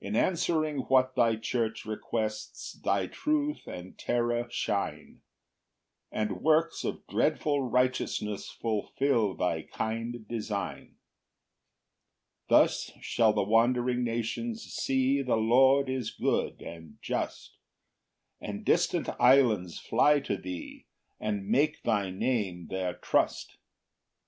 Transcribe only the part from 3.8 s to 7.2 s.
terror shine, And works of